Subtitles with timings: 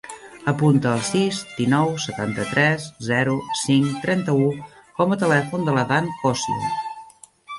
[0.51, 4.49] Apunta el sis, dinou, setanta-tres, zero, cinc, trenta-u
[5.01, 6.73] com a telèfon de l'Adán Cossio.